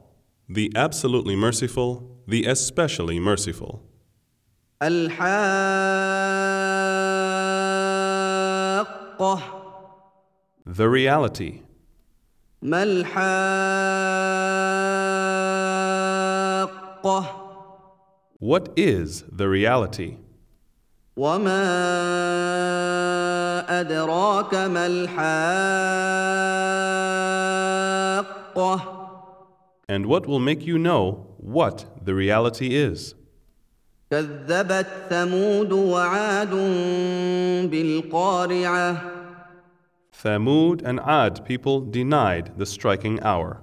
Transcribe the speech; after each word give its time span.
the 0.48 0.72
absolutely 0.74 1.36
merciful, 1.36 2.22
the 2.26 2.46
especially 2.46 3.20
merciful. 3.20 3.82
الحاقة 8.42 9.42
The 10.66 10.88
reality. 10.88 11.62
ما 12.62 12.84
الحاقة 17.04 17.44
What 18.40 18.70
is 18.78 19.24
the 19.30 19.50
reality? 19.50 20.16
وما 21.18 21.64
أدراك 23.82 24.54
ما 24.56 24.86
الحاقة 24.86 26.24
And 29.90 30.06
what 30.08 30.26
will 30.26 30.40
make 30.40 30.66
you 30.66 30.80
know 30.80 31.28
what 31.38 31.86
the 32.04 32.14
reality 32.16 32.76
is? 32.76 33.16
كذبت 34.12 34.88
ثمود 35.10 35.72
وعاد 35.72 36.56
بالقارعة 37.70 38.98
Thamud 40.24 40.82
and 40.86 41.00
Ad 41.02 41.44
people 41.46 41.82
denied 41.82 42.54
the 42.58 42.66
striking 42.66 43.20
hour. 43.22 43.62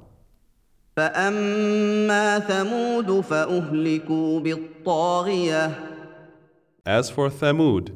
فأما 0.96 2.38
ثمود 2.38 3.20
فأهلكوا 3.20 4.40
بالطاغية 4.40 5.89
As 6.85 7.09
for 7.09 7.29
Thamud, 7.29 7.91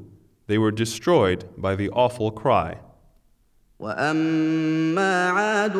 they 0.48 0.58
were 0.58 0.72
destroyed 0.72 1.46
by 1.58 1.76
the 1.76 1.90
awful 1.90 2.32
cry. 2.32 2.80
وأما 3.80 5.30
عاد 5.30 5.78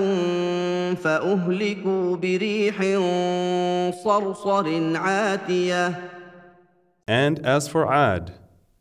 فأهلكوا 0.98 2.16
بريح 2.16 2.78
صرصر 4.04 4.98
عاتية 4.98 6.10
And 7.08 7.40
as 7.40 7.68
for 7.68 7.92
Ad, 7.92 8.34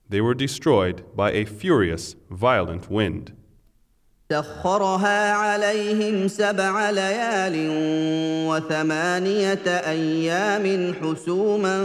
they 0.08 0.20
were 0.20 0.34
destroyed 0.34 1.02
by 1.16 1.32
a 1.32 1.44
furious, 1.44 2.14
violent 2.30 2.90
wind. 2.90 3.32
سخرها 4.30 5.32
عليهم 5.32 6.28
سبع 6.28 6.90
ليال 6.90 7.54
وثمانية 8.53 9.67
أيام 9.67 10.93
حسوما 10.93 11.77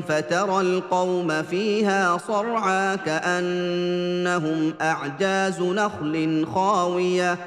فترى 0.00 0.60
القوم 0.60 1.42
فيها 1.42 2.18
صرعى 2.18 2.96
كأنهم 2.96 4.74
أعجاز 4.80 5.60
نخل 5.60 6.46
خاوية 6.54 7.38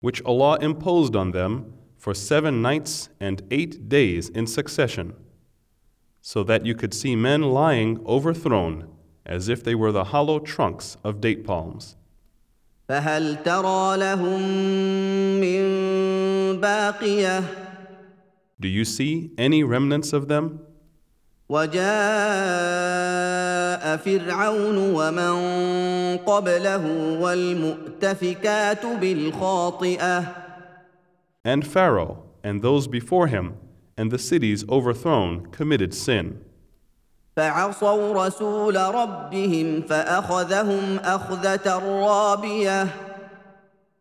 which 0.00 0.20
Allah 0.26 0.58
imposed 0.60 1.16
on 1.16 1.30
them 1.30 1.72
for 1.96 2.12
seven 2.12 2.60
nights 2.60 3.08
and 3.18 3.42
eight 3.50 3.88
days 3.88 4.28
in 4.28 4.46
succession, 4.46 5.14
so 6.20 6.44
that 6.44 6.66
you 6.66 6.74
could 6.74 6.92
see 6.92 7.16
men 7.16 7.40
lying 7.40 7.90
overthrown 8.04 8.86
as 9.24 9.48
if 9.48 9.64
they 9.64 9.74
were 9.74 9.92
the 9.92 10.04
hollow 10.12 10.38
trunks 10.38 10.98
of 11.02 11.22
date 11.22 11.42
palms. 11.46 11.96
فهل 12.88 13.42
ترى 13.44 13.96
لهم 13.96 14.42
من 15.40 15.93
باقية 16.61 17.43
Do 18.59 18.67
you 18.67 18.83
see 18.83 19.31
any 19.37 19.63
remnants 19.63 20.11
of 20.13 20.27
them? 20.27 20.59
وجاء 22.69 23.97
فرعون 23.97 24.77
ومن 24.77 26.17
قبله 26.17 26.85
والمؤتفكات 27.21 28.85
بالخاطئة 28.85 30.23
And 31.45 31.65
Pharaoh 31.65 32.23
and 32.43 32.61
those 32.61 32.87
before 32.87 33.27
him 33.27 33.53
and 33.97 34.11
the 34.11 34.19
cities 34.19 34.63
overthrown 34.69 35.47
committed 35.51 35.93
sin. 35.93 36.39
فعصوا 37.37 38.13
رسول 38.27 38.75
ربهم 38.75 39.81
فأخذهم 39.81 40.99
أخذة 40.99 41.77
رابية 41.79 42.87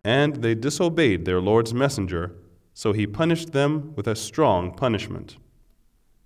And 0.04 0.36
they 0.36 0.54
disobeyed 0.54 1.24
their 1.24 1.40
Lord's 1.40 1.74
messenger, 1.74 2.32
so 2.74 2.92
he 2.92 3.06
punished 3.06 3.52
them 3.52 3.92
with 3.96 4.06
a 4.06 4.14
strong 4.14 4.72
punishment. 4.72 5.36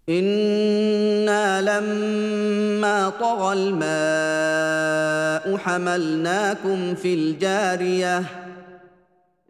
إنا 0.09 1.60
لما 1.60 3.09
طغى 3.09 3.53
الماء 3.53 5.56
حملناكم 5.56 6.94
في 6.94 7.15
الجارية 7.15 8.25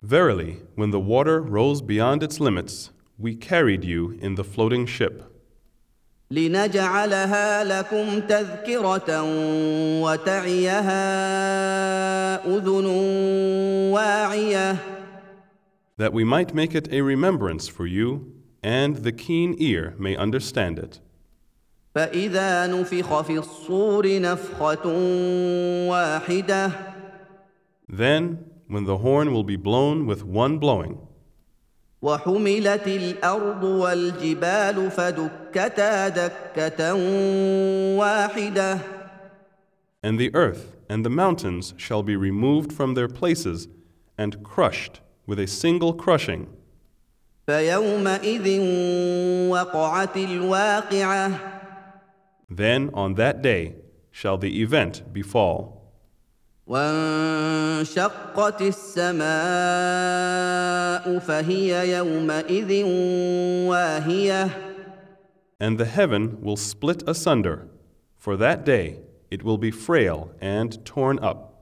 Verily, 0.03 0.56
when 0.75 0.91
the 0.91 1.00
water 1.00 1.41
rose 1.41 1.81
beyond 1.81 2.22
its 2.22 2.41
limits, 2.41 2.91
we 3.19 3.34
carried 3.37 3.84
you 3.84 4.19
in 4.21 4.34
the 4.34 4.44
floating 4.44 4.84
ship, 4.84 5.22
لنجعلها 6.31 7.65
لكم 7.65 8.21
تذكرة 8.21 9.22
وتعيها 10.03 10.94
أذن 12.47 12.87
واعية 13.93 14.77
that 15.97 16.12
we 16.12 16.25
might 16.25 16.55
make 16.55 16.75
it 16.75 16.93
a 16.93 17.03
remembrance 17.03 17.69
for 17.69 17.87
you, 17.87 18.33
and 18.62 18.97
the 18.97 19.12
keen 19.12 19.55
ear 19.59 19.94
may 19.99 20.16
understand 20.16 20.78
it. 20.78 21.00
فإذا 21.94 22.66
نفخ 22.66 23.21
في 23.22 23.38
الصور 23.38 24.21
نفخة 24.21 24.87
واحدة 25.88 26.72
Then, 27.88 28.44
when 28.66 28.84
the 28.84 28.99
horn 28.99 29.34
will 29.34 29.44
be 29.44 29.56
blown 29.56 30.06
with 30.06 30.25
one 30.25 30.59
blowing, 30.59 30.99
وحملت 32.03 32.87
الأرض 32.87 33.65
والجبال 33.65 34.91
فدكتا 34.91 36.09
دكة 36.09 36.94
واحدة 37.99 38.78
and 40.03 40.19
the 40.19 40.34
earth 40.34 40.77
and 40.88 41.05
the 41.05 41.10
mountains 41.10 41.75
shall 41.77 42.03
be 42.03 42.16
removed 42.16 42.72
from 42.72 42.94
their 42.94 43.06
places 43.06 43.69
and 44.19 44.43
crushed 44.43 45.00
with 45.27 45.38
a 45.38 45.47
single 45.47 45.93
crushing, 45.94 46.47
فيومئذ 47.47 48.60
وقعت 49.50 50.16
الواقعة 50.16 51.53
then 52.56 52.91
on 52.93 53.15
that 53.15 53.41
day 53.43 53.77
shall 54.10 54.37
the 54.37 54.60
event 54.62 55.12
befall. 55.12 55.78
وانشقت 56.66 58.62
السماء 58.62 59.22
فهي 61.19 61.93
يومئذ 61.93 62.84
واهية 63.69 64.50
And 65.60 65.78
the 65.78 65.84
heaven 65.84 66.41
will 66.43 66.56
split 66.56 67.03
asunder. 67.06 67.69
For 68.16 68.37
that 68.37 68.65
day 68.65 69.00
it 69.31 69.43
will 69.43 69.59
be 69.59 69.71
frail 69.71 70.31
and 70.41 70.84
torn 70.84 71.19
up. 71.21 71.56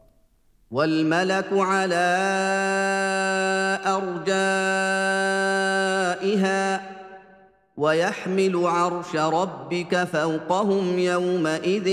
والملك 0.76 1.48
على 1.52 2.08
أرجائها 3.96 5.32
ويحمل 7.78 8.66
عرش 8.66 9.16
ربك 9.16 10.04
فوقهم 10.04 11.00
يومئذ 11.00 11.88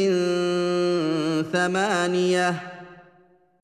ثمانية 1.53 2.55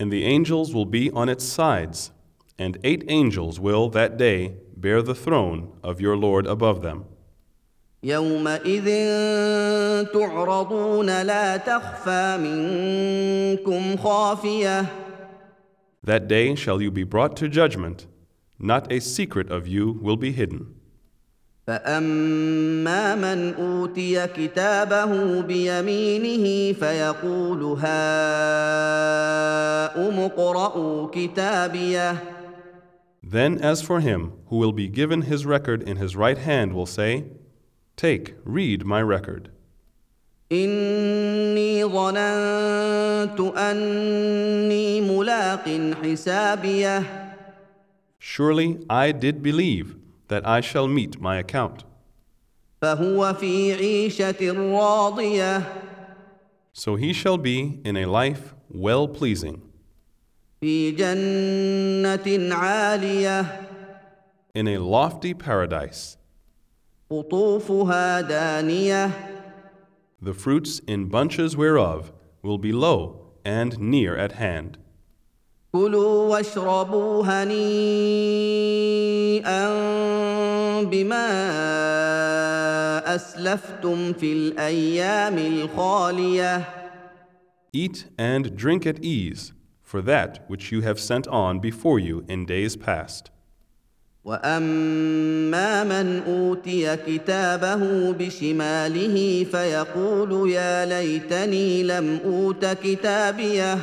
And 0.00 0.12
the 0.12 0.24
angels 0.24 0.72
will 0.72 0.84
be 0.84 1.10
on 1.10 1.28
its 1.28 1.42
sides, 1.42 2.12
and 2.56 2.78
eight 2.84 3.02
angels 3.08 3.58
will 3.58 3.88
that 3.88 4.16
day 4.16 4.54
bear 4.76 5.02
the 5.02 5.16
throne 5.16 5.72
of 5.82 6.00
your 6.00 6.16
Lord 6.16 6.46
above 6.46 6.82
them. 6.82 7.04
يومئذ 8.02 8.86
تعرضون 10.12 11.22
لا 11.22 11.56
تخفى 11.56 12.36
منكم 12.40 13.96
خافية 13.96 15.07
That 16.03 16.27
day 16.27 16.55
shall 16.55 16.81
you 16.81 16.91
be 16.91 17.03
brought 17.03 17.37
to 17.37 17.47
judgment, 17.47 18.07
not 18.59 18.91
a 18.91 18.99
secret 18.99 19.49
of 19.49 19.67
you 19.67 19.99
will 20.01 20.17
be 20.17 20.31
hidden. 20.31 20.75
فأما 21.67 23.15
من 23.15 23.53
أوتي 23.53 24.27
كتابه 24.27 25.41
بيمينه 25.41 26.73
فيقول 26.73 27.63
هاؤم 27.63 27.89
اقرءوا 30.19 31.07
كتابيه 31.11 32.15
Then, 33.25 33.57
as 33.61 33.81
for 33.81 34.01
him 34.01 34.33
who 34.47 34.57
will 34.57 34.73
be 34.73 34.89
given 34.89 35.21
his 35.21 35.45
record 35.45 35.81
in 35.81 35.95
his 35.95 36.15
right 36.15 36.37
hand, 36.37 36.73
will 36.73 36.85
say, 36.85 37.23
Take, 37.95 38.35
read 38.43 38.85
my 38.85 39.01
record. 39.01 39.49
إني 40.51 41.85
ظننت 41.85 43.39
أني 43.57 45.01
ملاق 45.01 45.93
حسابيه 46.03 47.03
Surely 48.19 48.79
I 48.89 49.11
did 49.11 49.43
believe 49.43 49.95
that 50.29 50.47
I 50.47 50.61
shall 50.61 50.87
meet 50.87 51.19
my 51.19 51.37
account. 51.37 51.83
فهو 52.81 53.33
في 53.33 53.73
عيشة 53.73 54.51
راضية 54.51 55.61
So 56.73 56.95
he 56.95 57.13
shall 57.13 57.37
be 57.37 57.79
in 57.85 57.95
a 57.97 58.05
life 58.05 58.53
well 58.73 59.07
pleasing, 59.07 59.59
في 60.61 60.91
جنة 60.91 62.55
عالية 62.55 63.45
in 64.55 64.67
a 64.67 64.77
lofty 64.77 65.33
paradise. 65.33 66.17
قطوفها 67.09 68.21
دانية 68.21 69.09
The 70.21 70.33
fruits 70.33 70.79
in 70.87 71.09
bunches 71.09 71.57
whereof 71.57 72.11
will 72.41 72.57
be 72.57 72.71
low 72.71 73.33
and 73.45 73.77
near 73.79 74.15
at 74.15 74.33
hand. 74.33 74.77
كلوا 75.71 76.29
واشربوا 76.29 77.23
هنيئا 77.25 77.53
بما 80.83 81.25
اسلفتم 83.15 84.13
في 84.13 84.33
الايام 84.33 85.37
الخاليه 85.37 86.65
Eat 87.75 88.05
and 88.19 88.55
drink 88.55 88.85
at 88.85 89.03
ease 89.03 89.51
for 89.81 90.01
that 90.01 90.45
which 90.47 90.71
you 90.71 90.81
have 90.81 90.99
sent 90.99 91.27
on 91.27 91.59
before 91.59 91.99
you 91.99 92.23
in 92.27 92.45
days 92.45 92.75
past. 92.75 93.31
واما 94.23 95.83
من 95.83 96.21
اوتي 96.27 96.97
كتابه 96.97 98.11
بشماله 98.11 99.43
فيقول 99.43 100.49
يا 100.49 100.85
ليتني 100.85 101.83
لم 101.83 102.19
اوت 102.25 102.65
كتابيه 102.65 103.77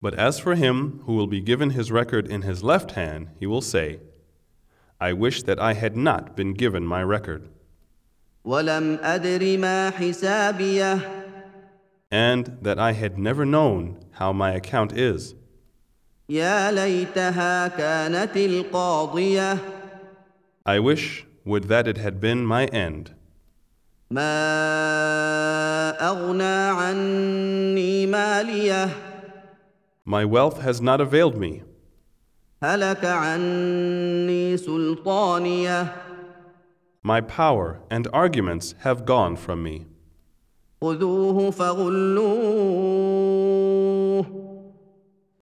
But 0.00 0.14
as 0.14 0.38
for 0.38 0.54
him 0.54 1.00
who 1.06 1.14
will 1.14 1.26
be 1.26 1.40
given 1.40 1.70
his 1.70 1.90
record 1.90 2.28
in 2.28 2.42
his 2.42 2.62
left 2.62 2.90
hand, 2.90 3.28
he 3.40 3.46
will 3.46 3.62
say, 3.62 4.00
I 5.00 5.14
wish 5.14 5.42
that 5.44 5.58
I 5.58 5.72
had 5.72 5.96
not 5.96 6.36
been 6.36 6.52
given 6.52 6.84
my 6.86 7.02
record, 7.02 7.48
ولم 8.44 8.98
ادر 9.02 9.58
ما 9.58 9.90
حسابيه 9.90 10.98
and 12.12 12.58
that 12.62 12.78
I 12.78 12.92
had 12.92 13.18
never 13.18 13.44
known 13.44 13.98
how 14.12 14.32
my 14.32 14.52
account 14.52 14.92
is. 14.92 15.34
يا 16.29 16.71
ليتها 16.71 17.67
كانت 17.67 18.37
القاضيه 18.37 19.57
I 20.67 20.77
wish 20.79 21.25
would 21.45 21.63
that 21.63 21.87
it 21.87 21.97
had 21.97 22.21
been 22.21 22.45
my 22.45 22.65
end. 22.65 23.11
ما 24.11 24.29
اغنى 26.09 26.43
عني 26.43 28.05
ماليه 28.05 28.89
My 30.05 30.25
wealth 30.25 30.61
has 30.61 30.79
not 30.81 31.01
availed 31.01 31.35
me. 31.37 31.63
هلك 32.63 33.05
عني 33.05 34.57
سلطانيه 34.57 35.95
My 37.03 37.21
power 37.21 37.79
and 37.89 38.07
arguments 38.13 38.75
have 38.83 39.05
gone 39.05 39.35
from 39.35 39.63
me. 39.63 39.87
خذوه 40.81 41.51
فغلوه 41.51 43.09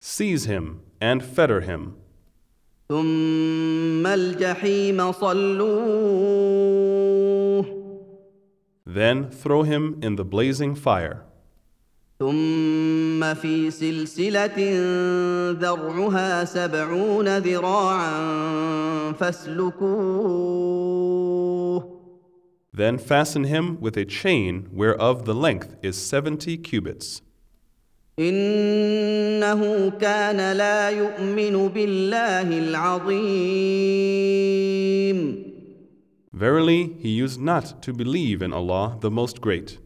Seize 0.06 0.44
him 0.44 0.80
and 1.00 1.22
fetter 1.22 1.60
him, 1.60 1.96
ثم 2.88 4.06
الجحيم 4.06 5.12
صلوه 5.12 6.52
then 8.86 9.30
throw 9.30 9.62
him 9.62 9.98
in 10.02 10.16
the 10.16 10.24
blazing 10.24 10.74
fire. 10.74 11.24
ثم 12.18 13.34
في 13.34 13.70
سلسله 13.70 14.56
ذرعها 15.52 16.44
سبعون 16.44 17.38
ذراعا 17.38 19.12
فاسلكوه 19.12 20.62
Then 22.74 22.96
fasten 22.98 23.44
him 23.44 23.78
with 23.80 23.96
a 23.98 24.04
chain 24.06 24.68
whereof 24.72 25.24
the 25.24 25.34
length 25.34 25.76
is 25.82 25.96
seventy 25.96 26.56
cubits. 26.56 27.20
انه 28.19 29.89
كان 29.89 30.57
لا 30.57 30.89
يؤمن 30.89 31.67
بالله 31.67 32.59
العظيم 32.59 34.07
Verily, 36.33 36.93
he 36.99 37.09
used 37.09 37.39
not 37.39 37.81
to 37.83 37.93
believe 37.93 38.41
in 38.41 38.53
Allah 38.53 38.97
the 39.01 39.11
Most 39.11 39.39
Great, 39.41 39.77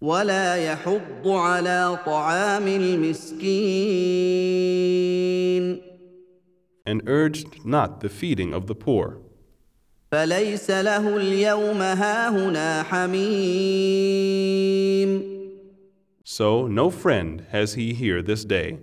ولا 0.00 0.56
يحض 0.56 1.28
على 1.28 1.98
طعام 2.06 2.66
المسكين 2.68 3.46
and 6.86 7.02
urged 7.06 7.64
not 7.64 8.00
the 8.00 8.08
feeding 8.08 8.54
of 8.54 8.66
the 8.66 8.74
poor. 8.74 9.18
فليس 10.12 10.70
له 10.70 11.16
اليوم 11.16 11.82
هاهنا 11.82 12.82
حميم 12.82 14.06
So 16.25 16.67
no 16.67 16.89
friend 16.89 17.45
has 17.51 17.73
he 17.73 17.93
here 17.93 18.21
this 18.21 18.45
day, 18.45 18.77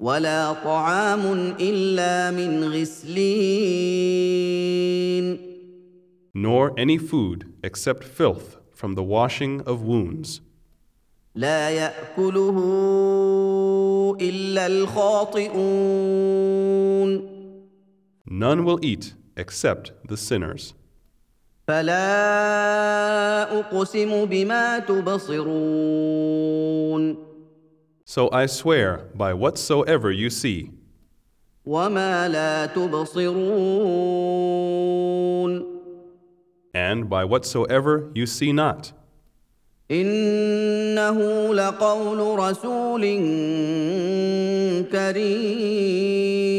ولا 0.00 0.52
طعام 0.52 1.54
الا 1.60 2.30
من 2.30 2.64
غسلين 2.64 4.24
nor 6.34 6.72
any 6.76 6.98
food 6.98 7.52
except 7.62 8.02
filth 8.02 8.56
from 8.72 8.94
the 8.94 9.02
washing 9.02 9.60
of 9.62 9.82
wounds. 9.82 10.40
لا 11.34 11.70
ياكله 11.70 12.58
الا 14.20 14.66
الخاطئون 14.66 15.74
None 18.26 18.64
will 18.64 18.78
eat 18.82 19.14
except 19.36 19.92
the 20.08 20.16
sinners. 20.16 20.74
فلا 21.69 23.59
اقسم 23.59 24.25
بما 24.25 24.79
تبصرون 24.79 26.09
So 28.05 28.29
I 28.31 28.47
swear 28.47 29.05
by 29.13 29.33
whatsoever 29.35 30.11
you 30.11 30.31
see, 30.31 30.71
وما 31.65 32.27
لا 32.27 32.65
تبصرون 32.65 33.39
and 36.73 37.07
by 37.07 37.23
whatsoever 37.23 38.09
you 38.15 38.25
see 38.25 38.51
not. 38.51 38.93
انه 39.91 41.53
لقول 41.53 42.39
رسول 42.39 43.01
كريم 44.91 46.58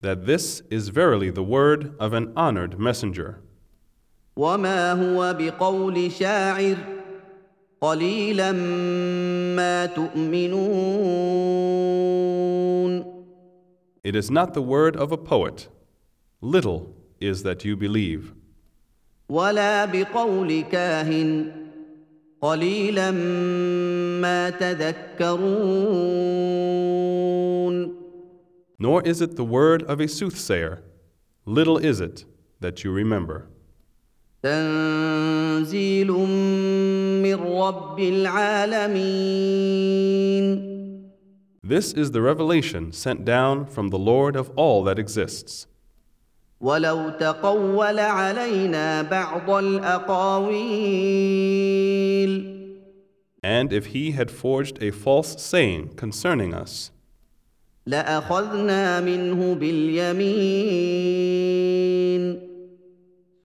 That 0.00 0.26
this 0.26 0.62
is 0.70 0.88
verily 0.88 1.30
the 1.30 1.42
word 1.42 1.94
of 1.98 2.12
an 2.12 2.32
honored 2.36 2.78
messenger, 2.78 3.40
وما 4.36 4.92
هو 4.92 5.34
بقول 5.38 6.12
شاعر 6.12 6.76
قليلا 7.80 8.52
ما 9.56 9.86
تؤمنون 9.86 10.64
It 14.04 14.14
is 14.14 14.30
not 14.30 14.52
the 14.52 14.60
word 14.60 14.96
of 14.96 15.12
a 15.12 15.16
poet. 15.16 15.68
Little 16.42 16.94
is 17.20 17.42
that 17.42 17.64
you 17.64 17.76
believe, 17.76 18.34
ولا 19.28 19.84
بقول 19.84 20.60
كاهن 20.60 21.52
قليلا 22.42 23.10
ما 24.20 24.50
تذكرون 24.50 25.34
nor 28.78 29.02
is 29.02 29.20
it 29.20 29.36
the 29.36 29.44
word 29.44 29.82
of 29.84 30.00
a 30.00 30.08
soothsayer. 30.08 30.82
Little 31.46 31.78
is 31.78 32.00
it 32.00 32.24
that 32.60 32.84
you 32.84 32.90
remember. 32.90 33.48
تنزيل 34.42 36.10
من 37.22 37.34
رب 37.34 38.00
العالمين 38.00 39.44
This 41.62 41.94
is 41.94 42.10
the 42.10 42.20
revelation 42.20 42.92
sent 42.92 43.24
down 43.24 43.64
from 43.64 43.88
the 43.88 43.98
Lord 43.98 44.36
of 44.36 44.50
all 44.54 44.84
that 44.84 44.98
exists. 44.98 45.66
ولو 46.60 47.10
تقول 47.10 47.98
علينا 47.98 49.02
بعض 49.02 49.50
الاقاويل 49.50 50.94
And 53.42 53.72
if 53.72 53.86
he 53.86 54.12
had 54.12 54.30
forged 54.30 54.82
a 54.82 54.90
false 54.90 55.42
saying 55.42 55.94
concerning 55.96 56.54
us, 56.54 56.90
لاخذنا 57.88 59.00
منه 59.00 59.54
باليمين 59.54 60.84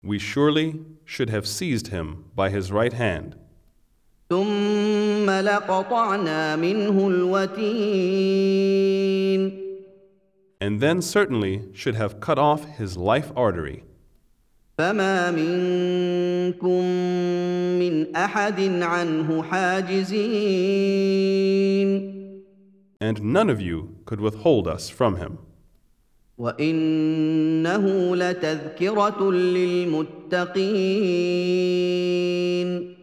we 0.01 0.17
surely 0.17 0.79
should 1.05 1.29
have 1.29 1.45
seized 1.45 1.87
him 1.87 2.23
by 2.35 2.49
his 2.49 2.71
right 2.71 2.93
hand, 2.93 3.35
ثم 4.29 5.29
لقطعنا 5.29 6.55
منه 6.55 7.07
الوتين 7.07 8.39
and 10.61 10.81
then 10.81 11.01
certainly 11.01 11.69
should 11.73 11.95
have 11.95 12.19
cut 12.19 12.37
off 12.37 12.65
his 12.65 12.97
life 12.97 13.31
artery. 13.35 13.83
فما 14.77 15.31
And 23.01 23.21
none 23.23 23.49
of 23.49 23.61
you 23.61 23.95
could 24.05 24.19
withhold 24.19 24.67
us 24.67 24.89
from 24.89 25.15
him. 25.17 25.37
وانه 26.37 28.15
لتذكره 28.15 29.31
للمتقين 31.69 32.95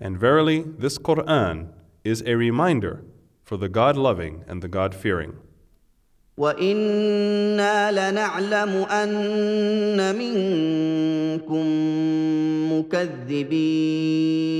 And 0.00 0.16
verily, 0.16 0.62
this 0.62 0.96
Quran 0.98 1.68
is 2.04 2.22
a 2.24 2.36
reminder 2.36 3.02
for 3.42 3.56
the 3.56 3.68
God 3.68 3.96
loving 3.96 4.44
and 4.46 4.62
the 4.62 4.68
God 4.68 4.94
fearing. 4.94 5.34
وانا 6.38 7.90
لنعلم 7.92 8.68
ان 8.90 10.14
منكم 10.18 11.66
مكذبين 12.78 14.58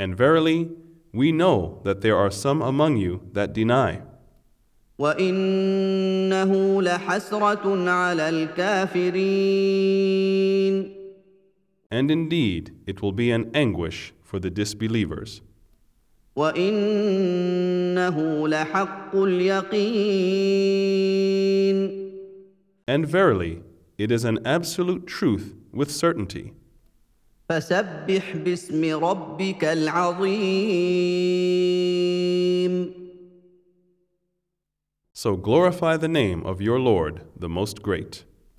And 0.00 0.16
verily, 0.16 0.68
we 1.12 1.32
know 1.32 1.80
that 1.84 2.00
there 2.00 2.16
are 2.16 2.30
some 2.30 2.62
among 2.62 2.96
you 2.96 3.20
that 3.32 3.52
deny. 3.52 4.02
وانه 4.98 6.82
لحسره 6.82 7.90
على 7.90 8.28
الكافرين 8.28 10.18
And 11.90 12.10
indeed, 12.10 12.72
it 12.86 13.00
will 13.00 13.12
be 13.12 13.30
an 13.30 13.50
anguish 13.54 14.12
for 14.22 14.38
the 14.38 14.50
disbelievers. 14.50 15.40
وانه 16.36 18.16
لحق 18.48 19.16
اليقين 19.16 20.88
And 22.86 23.06
verily, 23.06 23.62
it 23.98 24.10
is 24.10 24.24
an 24.24 24.38
absolute 24.46 25.06
truth 25.06 25.54
with 25.72 25.90
certainty. 25.90 26.52
فسبح 27.48 28.36
باسم 28.36 29.04
ربك 29.04 29.64
العظيم 29.64 31.08
So 35.12 35.36
glorify 35.36 35.96
the 35.96 36.06
name 36.06 36.46
of 36.46 36.60
your 36.60 36.78
Lord, 36.78 37.22
the 37.36 37.48
Most 37.48 37.82
Great. 37.82 38.24